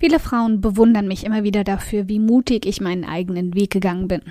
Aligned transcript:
Viele 0.00 0.20
Frauen 0.20 0.60
bewundern 0.60 1.08
mich 1.08 1.24
immer 1.24 1.42
wieder 1.42 1.64
dafür, 1.64 2.08
wie 2.08 2.20
mutig 2.20 2.66
ich 2.66 2.80
meinen 2.80 3.04
eigenen 3.04 3.54
Weg 3.54 3.70
gegangen 3.70 4.06
bin. 4.06 4.22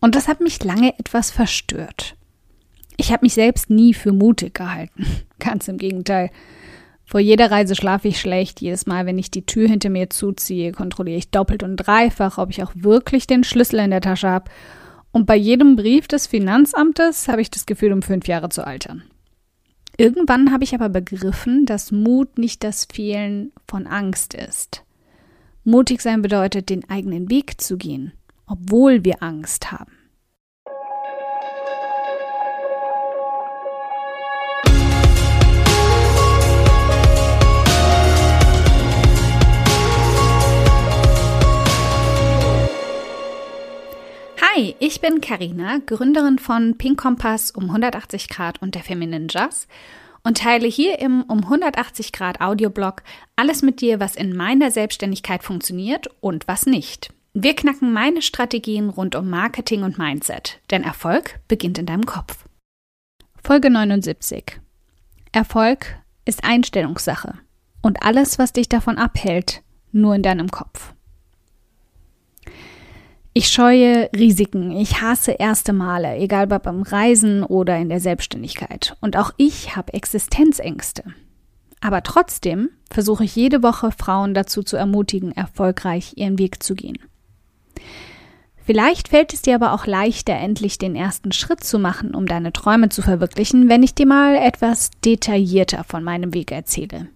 Und 0.00 0.16
das 0.16 0.26
hat 0.26 0.40
mich 0.40 0.62
lange 0.64 0.98
etwas 0.98 1.30
verstört. 1.30 2.16
Ich 2.96 3.12
habe 3.12 3.24
mich 3.24 3.34
selbst 3.34 3.70
nie 3.70 3.94
für 3.94 4.12
mutig 4.12 4.54
gehalten. 4.54 5.06
Ganz 5.38 5.68
im 5.68 5.78
Gegenteil. 5.78 6.30
Vor 7.04 7.20
jeder 7.20 7.50
Reise 7.50 7.76
schlafe 7.76 8.08
ich 8.08 8.20
schlecht. 8.20 8.60
Jedes 8.60 8.86
Mal, 8.86 9.06
wenn 9.06 9.18
ich 9.18 9.30
die 9.30 9.46
Tür 9.46 9.68
hinter 9.68 9.90
mir 9.90 10.10
zuziehe, 10.10 10.72
kontrolliere 10.72 11.18
ich 11.18 11.30
doppelt 11.30 11.62
und 11.62 11.76
dreifach, 11.76 12.38
ob 12.38 12.50
ich 12.50 12.62
auch 12.62 12.72
wirklich 12.74 13.26
den 13.26 13.44
Schlüssel 13.44 13.80
in 13.80 13.90
der 13.90 14.00
Tasche 14.00 14.28
habe. 14.28 14.50
Und 15.12 15.26
bei 15.26 15.36
jedem 15.36 15.76
Brief 15.76 16.08
des 16.08 16.26
Finanzamtes 16.26 17.28
habe 17.28 17.40
ich 17.40 17.50
das 17.50 17.66
Gefühl, 17.66 17.92
um 17.92 18.02
fünf 18.02 18.26
Jahre 18.26 18.48
zu 18.48 18.66
altern. 18.66 19.04
Irgendwann 19.96 20.50
habe 20.50 20.64
ich 20.64 20.74
aber 20.74 20.88
begriffen, 20.88 21.66
dass 21.66 21.92
Mut 21.92 22.36
nicht 22.36 22.64
das 22.64 22.88
Fehlen 22.92 23.52
von 23.68 23.86
Angst 23.86 24.34
ist. 24.34 24.82
Mutig 25.66 26.02
sein 26.02 26.20
bedeutet, 26.20 26.68
den 26.68 26.88
eigenen 26.90 27.30
Weg 27.30 27.58
zu 27.58 27.78
gehen, 27.78 28.12
obwohl 28.46 29.02
wir 29.02 29.22
Angst 29.22 29.72
haben. 29.72 29.92
Hi, 44.42 44.76
ich 44.80 45.00
bin 45.00 45.22
Karina, 45.22 45.78
Gründerin 45.86 46.38
von 46.38 46.76
Pink 46.76 47.00
Kompass 47.00 47.50
um 47.50 47.64
180 47.64 48.28
Grad 48.28 48.60
und 48.60 48.74
der 48.74 48.82
Feminine 48.82 49.28
Jazz 49.30 49.66
und 50.24 50.38
teile 50.38 50.66
hier 50.66 50.98
im 50.98 51.22
um 51.22 51.44
180 51.44 52.12
Grad 52.12 52.40
Audioblog 52.40 53.02
alles 53.36 53.62
mit 53.62 53.80
dir, 53.80 54.00
was 54.00 54.16
in 54.16 54.34
meiner 54.34 54.70
Selbstständigkeit 54.70 55.42
funktioniert 55.42 56.08
und 56.20 56.48
was 56.48 56.66
nicht. 56.66 57.12
Wir 57.34 57.54
knacken 57.54 57.92
meine 57.92 58.22
Strategien 58.22 58.88
rund 58.88 59.14
um 59.14 59.28
Marketing 59.28 59.82
und 59.82 59.98
Mindset, 59.98 60.60
denn 60.70 60.82
Erfolg 60.82 61.40
beginnt 61.48 61.78
in 61.78 61.86
deinem 61.86 62.06
Kopf. 62.06 62.44
Folge 63.42 63.70
79. 63.70 64.60
Erfolg 65.32 65.96
ist 66.24 66.44
Einstellungssache 66.44 67.34
und 67.82 68.02
alles, 68.02 68.38
was 68.38 68.52
dich 68.52 68.68
davon 68.68 68.98
abhält, 68.98 69.62
nur 69.92 70.14
in 70.14 70.22
deinem 70.22 70.50
Kopf. 70.50 70.93
Ich 73.36 73.48
scheue 73.48 74.08
Risiken. 74.14 74.70
Ich 74.70 75.00
hasse 75.00 75.32
erste 75.32 75.72
Male, 75.72 76.16
egal 76.18 76.52
ob 76.52 76.62
beim 76.62 76.82
Reisen 76.82 77.42
oder 77.42 77.76
in 77.76 77.88
der 77.88 77.98
Selbstständigkeit. 77.98 78.96
Und 79.00 79.16
auch 79.16 79.32
ich 79.36 79.74
habe 79.74 79.92
Existenzängste. 79.92 81.02
Aber 81.80 82.04
trotzdem 82.04 82.70
versuche 82.90 83.24
ich 83.24 83.34
jede 83.34 83.64
Woche 83.64 83.90
Frauen 83.90 84.34
dazu 84.34 84.62
zu 84.62 84.76
ermutigen, 84.76 85.32
erfolgreich 85.32 86.12
ihren 86.16 86.38
Weg 86.38 86.62
zu 86.62 86.76
gehen. 86.76 86.96
Vielleicht 88.64 89.08
fällt 89.08 89.34
es 89.34 89.42
dir 89.42 89.56
aber 89.56 89.72
auch 89.72 89.86
leichter, 89.86 90.34
endlich 90.34 90.78
den 90.78 90.94
ersten 90.94 91.32
Schritt 91.32 91.64
zu 91.64 91.80
machen, 91.80 92.14
um 92.14 92.26
deine 92.26 92.52
Träume 92.52 92.88
zu 92.88 93.02
verwirklichen, 93.02 93.68
wenn 93.68 93.82
ich 93.82 93.96
dir 93.96 94.06
mal 94.06 94.36
etwas 94.36 94.90
detaillierter 95.04 95.82
von 95.82 96.04
meinem 96.04 96.34
Weg 96.34 96.52
erzähle. 96.52 97.08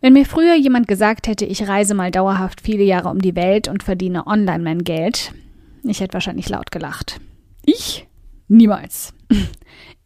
Wenn 0.00 0.14
mir 0.14 0.24
früher 0.24 0.54
jemand 0.54 0.88
gesagt 0.88 1.26
hätte, 1.26 1.44
ich 1.44 1.68
reise 1.68 1.94
mal 1.94 2.10
dauerhaft 2.10 2.62
viele 2.62 2.84
Jahre 2.84 3.08
um 3.10 3.20
die 3.20 3.36
Welt 3.36 3.68
und 3.68 3.82
verdiene 3.82 4.26
online 4.26 4.64
mein 4.64 4.82
Geld, 4.84 5.32
ich 5.82 6.00
hätte 6.00 6.14
wahrscheinlich 6.14 6.48
laut 6.48 6.70
gelacht. 6.70 7.20
Ich? 7.64 8.06
Niemals. 8.48 9.14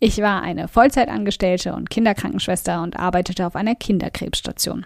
Ich 0.01 0.19
war 0.19 0.43
eine 0.43 0.69
Vollzeitangestellte 0.69 1.75
und 1.75 1.89
Kinderkrankenschwester 1.89 2.83
und 2.83 2.99
arbeitete 2.99 3.47
auf 3.47 3.57
einer 3.57 3.75
Kinderkrebsstation. 3.75 4.85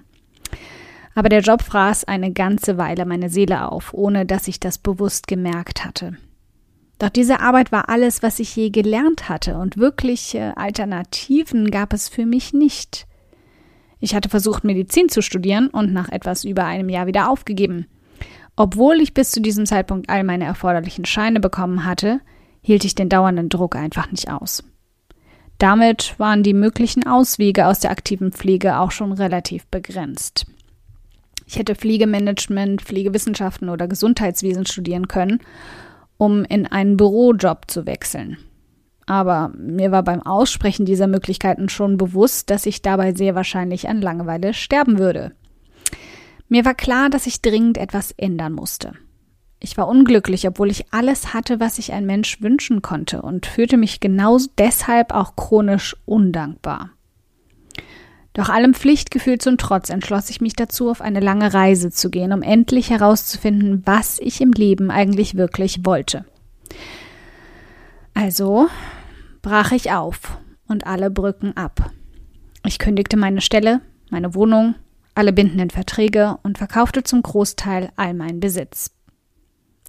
Aber 1.17 1.29
der 1.29 1.41
Job 1.41 1.63
fraß 1.63 2.05
eine 2.05 2.33
ganze 2.33 2.79
Weile 2.79 3.05
meine 3.05 3.29
Seele 3.29 3.73
auf, 3.73 3.93
ohne 3.93 4.27
dass 4.27 4.47
ich 4.47 4.61
das 4.61 4.79
bewusst 4.79 5.27
gemerkt 5.27 5.85
hatte. 5.85 6.17
Doch 7.01 7.09
diese 7.09 7.41
Arbeit 7.41 7.73
war 7.73 7.89
alles, 7.89 8.23
was 8.23 8.39
ich 8.39 8.55
je 8.55 8.71
gelernt 8.71 9.29
hatte, 9.29 9.57
und 9.57 9.77
wirkliche 9.77 10.57
Alternativen 10.57 11.73
gab 11.73 11.93
es 11.93 12.09
für 12.09 12.25
mich 12.25 12.53
nicht. 12.53 13.08
Ich 14.01 14.15
hatte 14.15 14.29
versucht, 14.29 14.65
Medizin 14.65 15.09
zu 15.09 15.23
studieren 15.23 15.69
und 15.69 15.93
nach 15.93 16.09
etwas 16.09 16.45
über 16.45 16.65
einem 16.65 16.89
Jahr 16.89 17.07
wieder 17.07 17.31
aufgegeben. 17.31 17.87
Obwohl 18.57 19.01
ich 19.01 19.15
bis 19.15 19.31
zu 19.31 19.41
diesem 19.41 19.67
Zeitpunkt 19.67 20.09
all 20.09 20.25
meine 20.25 20.45
erforderlichen 20.45 21.05
Scheine 21.05 21.41
bekommen 21.41 21.85
hatte, 21.85 22.21
hielt 22.61 22.85
ich 22.85 22.95
den 22.95 23.09
dauernden 23.09 23.49
Druck 23.49 23.77
einfach 23.77 24.11
nicht 24.11 24.31
aus. 24.31 24.65
Damit 25.59 26.15
waren 26.19 26.43
die 26.43 26.55
möglichen 26.55 27.07
Auswege 27.07 27.67
aus 27.67 27.81
der 27.81 27.91
aktiven 27.91 28.33
Pflege 28.33 28.79
auch 28.79 28.93
schon 28.93 29.13
relativ 29.13 29.67
begrenzt. 29.67 30.47
Ich 31.47 31.57
hätte 31.59 31.75
Pflegemanagement, 31.75 32.83
Pflegewissenschaften 32.83 33.69
oder 33.69 33.89
Gesundheitswesen 33.89 34.67
studieren 34.67 35.09
können, 35.09 35.41
um 36.17 36.45
in 36.45 36.67
einen 36.67 36.97
Bürojob 36.97 37.71
zu 37.71 37.87
wechseln 37.87 38.37
aber 39.09 39.53
mir 39.57 39.91
war 39.91 40.03
beim 40.03 40.23
Aussprechen 40.23 40.85
dieser 40.85 41.07
Möglichkeiten 41.07 41.71
schon 41.71 41.97
bewusst, 41.97 42.51
dass 42.51 42.67
ich 42.67 42.83
dabei 42.83 43.15
sehr 43.15 43.35
wahrscheinlich 43.35 43.89
an 43.89 44.03
Langeweile 44.03 44.53
sterben 44.53 44.99
würde. 44.99 45.33
Mir 46.49 46.67
war 46.67 46.75
klar, 46.75 47.09
dass 47.09 47.27
ich 47.27 47.41
dringend 47.41 47.79
etwas 47.79 48.13
ändern 48.13 48.53
musste. 48.53 48.93
Ich 49.61 49.79
war 49.79 49.89
unglücklich, 49.89 50.47
obwohl 50.47 50.71
ich 50.71 50.93
alles 50.93 51.33
hatte, 51.33 51.59
was 51.59 51.77
sich 51.77 51.93
ein 51.93 52.05
Mensch 52.05 52.43
wünschen 52.43 52.83
konnte 52.83 53.23
und 53.23 53.47
fühlte 53.47 53.79
mich 53.79 54.01
genau 54.01 54.39
deshalb 54.59 55.15
auch 55.15 55.37
chronisch 55.37 55.97
undankbar. 56.05 56.91
Doch 58.35 58.51
allem 58.51 58.75
Pflichtgefühl 58.75 59.39
zum 59.39 59.57
Trotz 59.57 59.89
entschloss 59.89 60.29
ich 60.29 60.43
mich 60.43 60.53
dazu, 60.53 60.91
auf 60.91 61.01
eine 61.01 61.21
lange 61.21 61.55
Reise 61.55 61.91
zu 61.91 62.11
gehen, 62.11 62.35
um 62.35 62.43
endlich 62.43 62.91
herauszufinden, 62.91 63.83
was 63.87 64.19
ich 64.19 64.43
im 64.43 64.53
Leben 64.53 64.91
eigentlich 64.91 65.37
wirklich 65.37 65.87
wollte. 65.87 66.27
Also 68.13 68.69
brach 69.43 69.73
ich 69.73 69.93
auf 69.93 70.39
und 70.67 70.87
alle 70.87 71.11
Brücken 71.11 71.57
ab. 71.57 71.91
Ich 72.65 72.79
kündigte 72.79 73.17
meine 73.17 73.41
Stelle, 73.41 73.81
meine 74.11 74.35
Wohnung, 74.35 74.75
alle 75.15 75.33
bindenden 75.33 75.71
Verträge 75.71 76.39
und 76.43 76.59
verkaufte 76.59 77.03
zum 77.03 77.23
Großteil 77.23 77.91
all 77.97 78.15
meinen 78.15 78.41
Besitz. 78.41 78.93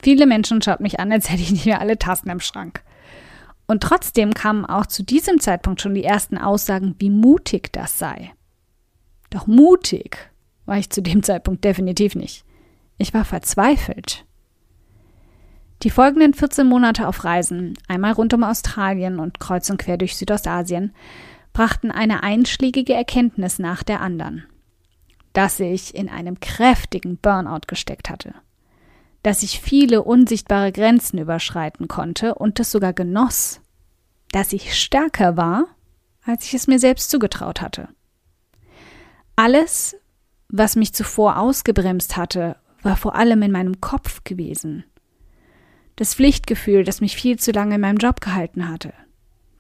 Viele 0.01 0.25
Menschen 0.25 0.61
schauten 0.61 0.83
mich 0.83 0.99
an, 0.99 1.11
als 1.11 1.29
hätte 1.29 1.41
ich 1.41 1.51
nicht 1.51 1.65
mehr 1.65 1.81
alle 1.81 1.99
Tassen 1.99 2.29
im 2.29 2.39
Schrank. 2.39 2.83
Und 3.67 3.83
trotzdem 3.83 4.33
kamen 4.33 4.65
auch 4.65 4.87
zu 4.87 5.03
diesem 5.03 5.39
Zeitpunkt 5.39 5.81
schon 5.81 5.93
die 5.93 6.03
ersten 6.03 6.37
Aussagen, 6.37 6.95
wie 6.97 7.11
mutig 7.11 7.71
das 7.71 7.99
sei. 7.99 8.31
Doch 9.29 9.45
mutig 9.45 10.31
war 10.66 10.77
ich 10.77 10.89
zu 10.89 11.01
dem 11.01 11.21
Zeitpunkt 11.21 11.63
definitiv 11.63 12.16
nicht. 12.16 12.45
Ich 12.97 13.13
war 13.13 13.25
verzweifelt. 13.25 14.25
Die 15.84 15.90
folgenden 15.90 16.34
14 16.34 16.67
Monate 16.67 17.07
auf 17.07 17.23
Reisen, 17.23 17.78
einmal 17.88 18.12
rund 18.12 18.34
um 18.34 18.44
Australien 18.44 19.19
und 19.19 19.40
kreuz 19.40 19.69
und 19.69 19.78
quer 19.78 19.97
durch 19.97 20.17
Südostasien, 20.17 20.94
brachten 21.53 21.90
eine 21.90 22.22
einschlägige 22.22 22.94
Erkenntnis 22.94 23.59
nach 23.59 23.84
der 23.84 24.01
anderen. 24.01 24.45
Dass 25.31 25.59
ich 25.59 25.95
in 25.95 26.09
einem 26.09 26.41
kräftigen 26.41 27.17
Burnout 27.17 27.67
gesteckt 27.67 28.09
hatte. 28.09 28.34
Dass 29.23 29.41
ich 29.41 29.62
viele 29.62 30.03
unsichtbare 30.03 30.73
Grenzen 30.73 31.17
überschreiten 31.17 31.88
konnte 31.88 32.35
und 32.35 32.59
es 32.59 32.72
sogar 32.72 32.91
genoss. 32.91 33.61
Dass 34.31 34.51
ich 34.51 34.75
stärker 34.78 35.38
war, 35.38 35.66
als 36.25 36.44
ich 36.46 36.56
es 36.56 36.67
mir 36.67 36.79
selbst 36.79 37.09
zugetraut 37.09 37.61
hatte. 37.61 37.88
Alles, 39.38 39.96
was 40.50 40.75
mich 40.75 40.94
zuvor 40.94 41.38
ausgebremst 41.38 42.17
hatte, 42.17 42.57
war 42.81 42.97
vor 42.97 43.16
allem 43.16 43.41
in 43.44 43.51
meinem 43.51 43.79
Kopf 43.79 44.25
gewesen 44.25 44.84
das 45.99 46.15
Pflichtgefühl, 46.15 46.85
das 46.85 47.01
mich 47.01 47.17
viel 47.17 47.37
zu 47.37 47.51
lange 47.51 47.75
in 47.75 47.81
meinem 47.81 47.97
Job 47.97 48.21
gehalten 48.21 48.69
hatte, 48.69 48.93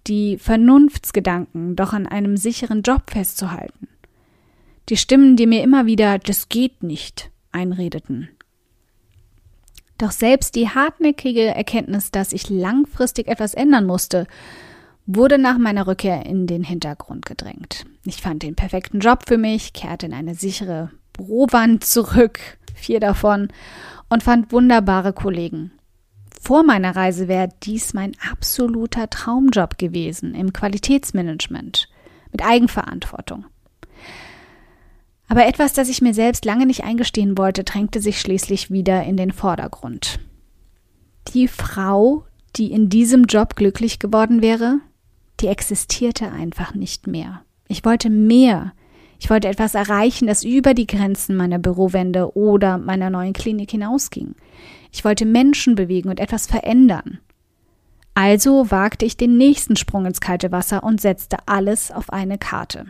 die 0.07 0.37
Vernunftsgedanken, 0.37 1.75
doch 1.75 1.91
an 1.91 2.07
einem 2.07 2.37
sicheren 2.37 2.81
Job 2.81 3.11
festzuhalten, 3.11 3.89
die 4.87 4.95
Stimmen, 4.95 5.35
die 5.35 5.47
mir 5.47 5.61
immer 5.61 5.85
wieder 5.85 6.17
das 6.17 6.47
geht 6.47 6.81
nicht 6.81 7.29
einredeten. 7.51 8.29
Doch 9.97 10.11
selbst 10.11 10.55
die 10.55 10.69
hartnäckige 10.69 11.43
Erkenntnis, 11.43 12.09
dass 12.09 12.31
ich 12.31 12.49
langfristig 12.49 13.27
etwas 13.27 13.53
ändern 13.53 13.85
musste, 13.85 14.25
wurde 15.05 15.37
nach 15.37 15.57
meiner 15.57 15.87
Rückkehr 15.87 16.25
in 16.25 16.47
den 16.47 16.63
Hintergrund 16.63 17.25
gedrängt. 17.25 17.85
Ich 18.05 18.21
fand 18.21 18.43
den 18.43 18.55
perfekten 18.55 19.01
Job 19.01 19.23
für 19.27 19.37
mich, 19.37 19.73
kehrte 19.73 20.05
in 20.05 20.13
eine 20.13 20.35
sichere 20.35 20.89
Bürowand 21.11 21.83
zurück, 21.83 22.39
vier 22.75 23.01
davon, 23.01 23.49
und 24.07 24.23
fand 24.23 24.53
wunderbare 24.53 25.11
Kollegen. 25.11 25.71
Vor 26.41 26.63
meiner 26.63 26.95
Reise 26.95 27.27
wäre 27.27 27.49
dies 27.63 27.93
mein 27.93 28.13
absoluter 28.31 29.09
Traumjob 29.09 29.77
gewesen 29.77 30.33
im 30.33 30.53
Qualitätsmanagement 30.53 31.89
mit 32.31 32.43
Eigenverantwortung. 32.43 33.45
Aber 35.27 35.45
etwas, 35.45 35.73
das 35.73 35.89
ich 35.89 36.01
mir 36.01 36.13
selbst 36.13 36.45
lange 36.45 36.65
nicht 36.65 36.83
eingestehen 36.83 37.37
wollte, 37.37 37.63
drängte 37.63 37.99
sich 37.99 38.19
schließlich 38.19 38.71
wieder 38.71 39.03
in 39.03 39.17
den 39.17 39.31
Vordergrund. 39.31 40.19
Die 41.33 41.47
Frau, 41.47 42.25
die 42.55 42.71
in 42.71 42.89
diesem 42.89 43.25
Job 43.25 43.55
glücklich 43.55 43.99
geworden 43.99 44.41
wäre, 44.41 44.79
die 45.41 45.47
existierte 45.47 46.31
einfach 46.31 46.73
nicht 46.73 47.05
mehr. 47.05 47.43
Ich 47.67 47.85
wollte 47.85 48.09
mehr. 48.09 48.73
Ich 49.19 49.29
wollte 49.29 49.49
etwas 49.49 49.75
erreichen, 49.75 50.27
das 50.27 50.43
über 50.43 50.73
die 50.73 50.87
Grenzen 50.87 51.35
meiner 51.35 51.59
Bürowände 51.59 52.35
oder 52.35 52.77
meiner 52.77 53.09
neuen 53.09 53.33
Klinik 53.33 53.71
hinausging. 53.71 54.33
Ich 54.91 55.03
wollte 55.03 55.25
Menschen 55.25 55.75
bewegen 55.75 56.09
und 56.09 56.19
etwas 56.19 56.47
verändern. 56.47 57.19
Also 58.15 58.71
wagte 58.71 59.05
ich 59.05 59.17
den 59.17 59.37
nächsten 59.37 59.75
Sprung 59.75 60.05
ins 60.05 60.21
kalte 60.21 60.51
Wasser 60.51 60.83
und 60.83 60.99
setzte 60.99 61.37
alles 61.45 61.91
auf 61.91 62.11
eine 62.11 62.37
Karte. 62.37 62.87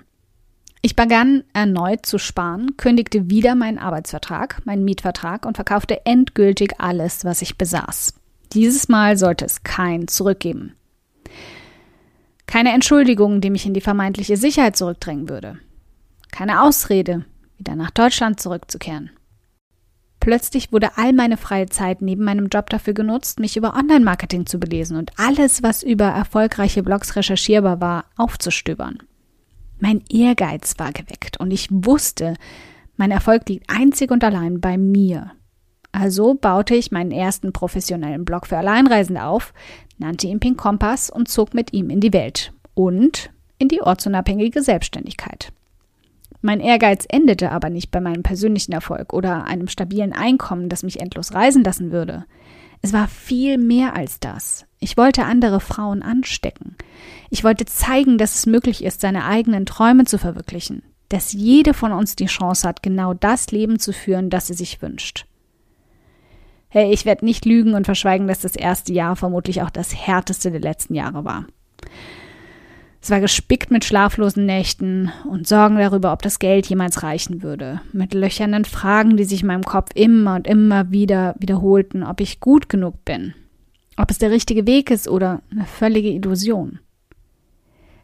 Ich 0.82 0.96
begann 0.96 1.44
erneut 1.52 2.06
zu 2.06 2.18
sparen, 2.18 2.78
kündigte 2.78 3.30
wieder 3.30 3.56
meinen 3.56 3.80
Arbeitsvertrag, 3.80 4.66
meinen 4.66 4.86
Mietvertrag 4.86 5.46
und 5.46 5.58
verkaufte 5.58 6.06
endgültig 6.06 6.80
alles, 6.80 7.26
was 7.26 7.42
ich 7.42 7.58
besaß. 7.58 8.14
Dieses 8.54 8.88
Mal 8.88 9.18
sollte 9.18 9.46
es 9.46 9.64
kein 9.64 10.08
zurückgeben. 10.08 10.74
Keine 12.48 12.72
Entschuldigung, 12.72 13.42
die 13.42 13.50
mich 13.50 13.66
in 13.66 13.74
die 13.74 13.82
vermeintliche 13.82 14.38
Sicherheit 14.38 14.78
zurückdrängen 14.78 15.28
würde. 15.28 15.60
Keine 16.32 16.64
Ausrede, 16.64 17.26
wieder 17.58 17.76
nach 17.76 17.92
Deutschland 17.92 18.40
zurückzukehren. 18.40 19.12
Plötzlich 20.20 20.72
wurde 20.72 20.98
all 20.98 21.14
meine 21.14 21.38
freie 21.38 21.68
Zeit 21.68 22.02
neben 22.02 22.24
meinem 22.24 22.48
Job 22.48 22.70
dafür 22.70 22.94
genutzt, 22.94 23.40
mich 23.40 23.56
über 23.56 23.76
Online-Marketing 23.76 24.46
zu 24.46 24.60
belesen 24.60 24.98
und 24.98 25.12
alles, 25.18 25.64
was 25.64 25.82
über 25.82 26.06
erfolgreiche 26.06 26.84
Blogs 26.84 27.16
recherchierbar 27.16 27.80
war, 27.80 28.06
aufzustöbern. 28.18 29.00
Mein 29.80 30.04
Ehrgeiz 30.10 30.76
war 30.78 30.92
geweckt 30.92 31.40
und 31.40 31.52
ich 31.52 31.70
wusste, 31.72 32.36
mein 32.98 33.12
Erfolg 33.12 33.48
liegt 33.48 33.70
einzig 33.70 34.12
und 34.12 34.24
allein 34.26 34.60
bei 34.60 34.78
mir. 34.78 35.32
Also 35.94 36.36
baute 36.36 36.76
ich 36.76 36.92
meinen 36.92 37.12
ersten 37.12 37.54
professionellen 37.54 38.26
Blog 38.26 38.46
für 38.46 38.58
Alleinreisende 38.58 39.24
auf, 39.24 39.54
nannte 39.98 40.28
ihn 40.28 40.42
Pink 40.42 40.58
Kompass 40.58 41.10
und 41.10 41.30
zog 41.30 41.54
mit 41.54 41.74
ihm 41.74 41.90
in 41.90 42.02
die 42.02 42.14
Welt 42.14 42.54
und 42.74 43.32
in 43.58 43.70
die 43.70 43.82
ortsunabhängige 43.82 44.62
Selbstständigkeit. 44.62 45.54
Mein 46.42 46.62
Ehrgeiz 46.62 47.06
endete 47.10 47.52
aber 47.52 47.70
nicht 47.70 47.92
bei 47.92 48.00
meinem 48.00 48.24
persönlichen 48.24 48.72
Erfolg 48.72 49.14
oder 49.14 49.44
einem 49.46 49.68
stabilen 49.68 50.14
Einkommen, 50.14 50.70
das 50.70 50.84
mich 50.84 51.02
endlos 51.02 51.34
reisen 51.34 51.64
lassen 51.64 51.92
würde. 51.92 52.26
Es 52.82 52.94
war 52.94 53.08
viel 53.08 53.58
mehr 53.58 53.96
als 53.96 54.20
das. 54.22 54.66
Ich 54.80 54.96
wollte 54.96 55.26
andere 55.26 55.60
Frauen 55.60 56.02
anstecken. 56.02 56.78
Ich 57.30 57.44
wollte 57.44 57.66
zeigen, 57.66 58.18
dass 58.18 58.36
es 58.36 58.46
möglich 58.46 58.84
ist, 58.86 59.02
seine 59.02 59.26
eigenen 59.26 59.66
Träume 59.66 60.06
zu 60.06 60.18
verwirklichen, 60.18 60.84
dass 61.10 61.34
jede 61.34 61.74
von 61.74 61.92
uns 61.92 62.16
die 62.16 62.28
Chance 62.28 62.66
hat, 62.66 62.82
genau 62.82 63.14
das 63.14 63.52
Leben 63.52 63.80
zu 63.80 63.92
führen, 63.92 64.30
das 64.30 64.48
sie 64.48 64.54
sich 64.54 64.82
wünscht. 64.82 65.26
Hey, 66.70 66.94
ich 66.94 67.04
werde 67.06 67.26
nicht 67.26 67.46
lügen 67.46 67.74
und 67.74 67.86
verschweigen, 67.86 68.28
dass 68.28 68.40
das 68.40 68.56
erste 68.56 68.94
Jahr 68.94 69.16
vermutlich 69.16 69.62
auch 69.62 69.72
das 69.72 69.94
härteste 69.94 70.52
der 70.52 70.62
letzten 70.62 70.96
Jahre 70.96 71.26
war. 71.26 71.48
Es 73.02 73.10
war 73.10 73.22
gespickt 73.22 73.72
mit 73.72 73.86
schlaflosen 73.86 74.46
Nächten 74.46 75.12
und 75.30 75.48
Sorgen 75.48 75.78
darüber, 75.78 76.12
ob 76.12 76.22
das 76.22 76.40
Geld 76.40 76.68
jemals 76.68 77.02
reichen 77.02 77.42
würde, 77.42 77.82
mit 77.94 78.14
löchernden 78.14 78.66
Fragen, 78.66 79.16
die 79.16 79.24
sich 79.24 79.42
in 79.42 79.48
meinem 79.48 79.64
Kopf 79.64 79.92
immer 79.96 80.36
und 80.36 80.48
immer 80.48 80.92
wieder 80.92 81.36
wiederholten, 81.40 82.04
ob 82.04 82.20
ich 82.20 82.42
gut 82.42 82.68
genug 82.68 83.06
bin, 83.06 83.34
ob 83.96 84.12
es 84.12 84.18
der 84.18 84.32
richtige 84.32 84.68
Weg 84.68 84.92
ist 84.92 85.08
oder 85.08 85.42
eine 85.50 85.66
völlige 85.66 86.10
Illusion. 86.10 86.80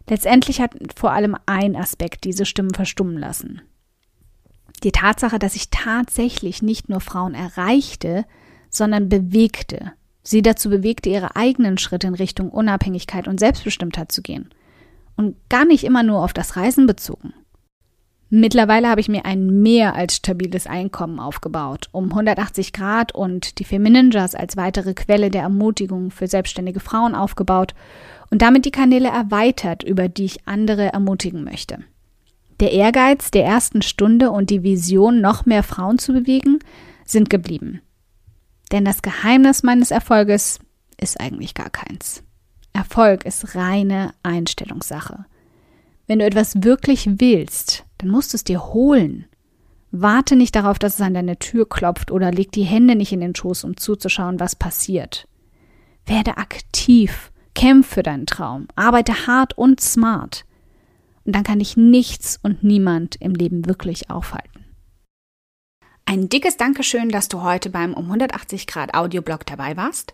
Letztendlich 0.08 0.62
hat 0.62 0.72
vor 0.96 1.12
allem 1.12 1.36
ein 1.46 1.76
Aspekt 1.76 2.24
diese 2.24 2.46
Stimmen 2.46 2.74
verstummen 2.74 3.18
lassen. 3.18 3.62
Die 4.84 4.92
Tatsache, 4.92 5.40
dass 5.40 5.56
ich 5.56 5.72
tatsächlich 5.72 6.62
nicht 6.62 6.90
nur 6.90 7.02
Frauen 7.02 7.34
erreichte, 7.34 8.26
sondern 8.70 9.10
bewegte, 9.10 9.94
sie 10.22 10.42
dazu 10.42 10.70
bewegte, 10.70 11.10
ihre 11.10 11.36
eigenen 11.36 11.78
Schritte 11.78 12.08
in 12.08 12.14
Richtung 12.14 12.50
Unabhängigkeit 12.50 13.28
und 13.28 13.42
Selbstbestimmtheit 13.42 14.14
zu 14.14 14.22
gehen– 14.22 14.52
und 15.16 15.36
gar 15.50 15.66
nicht 15.66 15.84
immer 15.84 16.04
nur 16.04 16.24
auf 16.24 16.34
das 16.34 16.56
Reisen 16.56 16.88
bezogen. 16.88 17.34
Mittlerweile 18.30 18.90
habe 18.90 19.00
ich 19.00 19.08
mir 19.08 19.24
ein 19.26 19.62
mehr 19.62 19.96
als 19.96 20.16
stabiles 20.16 20.68
Einkommen 20.68 21.20
aufgebaut, 21.20 21.90
um 21.92 22.06
180 22.10 22.74
Grad 22.74 23.14
und 23.14 23.60
die 23.60 23.64
Femininjas 23.64 24.36
als 24.36 24.58
weitere 24.58 24.94
Quelle 24.94 25.30
der 25.30 25.44
Ermutigung 25.44 26.12
für 26.12 26.28
selbstständige 26.28 26.80
Frauen 26.80 27.16
aufgebaut 27.16 27.76
und 28.32 28.42
damit 28.42 28.66
die 28.66 28.72
Kanäle 28.72 29.10
erweitert, 29.10 29.84
über 29.84 30.10
die 30.10 30.26
ich 30.26 30.48
andere 30.48 30.92
ermutigen 30.92 31.44
möchte. 31.44 31.80
Der 32.60 32.72
Ehrgeiz 32.72 33.32
der 33.32 33.46
ersten 33.46 33.82
Stunde 33.82 34.32
und 34.32 34.50
die 34.50 34.64
Vision, 34.64 35.22
noch 35.22 35.46
mehr 35.46 35.64
Frauen 35.64 36.00
zu 36.00 36.14
bewegen, 36.14 36.60
sind 37.06 37.30
geblieben. 37.30 37.82
Denn 38.72 38.84
das 38.84 39.02
Geheimnis 39.02 39.62
meines 39.62 39.92
Erfolges 39.92 40.60
ist 41.00 41.22
eigentlich 41.22 41.54
gar 41.54 41.70
keins. 41.70 42.25
Erfolg 42.76 43.26
ist 43.26 43.56
reine 43.56 44.14
Einstellungssache. 44.22 45.26
Wenn 46.08 46.20
du 46.20 46.26
etwas 46.26 46.64
wirklich 46.64 47.20
willst, 47.20 47.86
dann 47.98 48.10
musst 48.10 48.34
du 48.34 48.36
es 48.36 48.44
dir 48.44 48.74
holen. 48.74 49.26
Warte 49.92 50.36
nicht 50.36 50.56
darauf, 50.56 50.78
dass 50.78 50.96
es 50.96 51.02
an 51.02 51.14
deine 51.14 51.40
Tür 51.40 51.68
klopft 51.68 52.12
oder 52.12 52.32
leg 52.32 52.52
die 52.52 52.64
Hände 52.64 52.96
nicht 52.96 53.14
in 53.14 53.22
den 53.22 53.34
Schoß, 53.34 53.64
um 53.64 53.78
zuzuschauen, 53.78 54.42
was 54.42 54.58
passiert. 54.58 55.26
Werde 56.06 56.38
aktiv, 56.38 57.32
kämpf 57.56 57.88
für 57.88 58.04
deinen 58.04 58.26
Traum, 58.26 58.68
arbeite 58.76 59.26
hart 59.26 59.58
und 59.58 59.80
smart. 59.80 60.44
Und 61.24 61.34
dann 61.34 61.44
kann 61.44 61.60
dich 61.60 61.78
nichts 61.78 62.38
und 62.44 62.64
niemand 62.64 63.16
im 63.16 63.34
Leben 63.34 63.66
wirklich 63.68 64.10
aufhalten. 64.10 64.66
Ein 66.06 66.28
dickes 66.28 66.58
Dankeschön, 66.58 67.10
dass 67.10 67.30
du 67.30 67.42
heute 67.42 67.70
beim 67.70 67.94
um 67.94 68.06
180 68.06 68.68
Grad 68.68 68.94
Audioblog 68.94 69.46
dabei 69.46 69.78
warst. 69.78 70.14